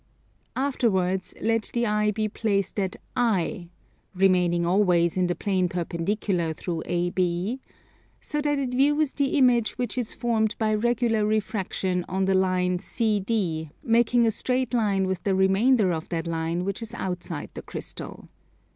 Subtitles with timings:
[0.55, 3.69] Afterwards let the eye be placed at I
[4.15, 7.59] (remaining always in the plane perpendicular through AB)
[8.19, 12.79] so that it views the image which is formed by regular refraction of the line
[12.79, 17.61] CD making a straight line with the remainder of that line which is outside the
[17.61, 18.27] Crystal.